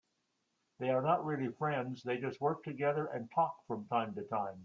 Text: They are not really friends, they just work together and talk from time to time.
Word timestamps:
They 0.79 0.89
are 0.89 1.03
not 1.03 1.23
really 1.25 1.51
friends, 1.53 2.01
they 2.01 2.17
just 2.17 2.41
work 2.41 2.63
together 2.63 3.05
and 3.13 3.29
talk 3.35 3.53
from 3.67 3.85
time 3.85 4.15
to 4.15 4.23
time. 4.23 4.59